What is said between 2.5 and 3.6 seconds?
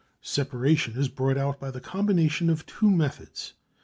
two methods.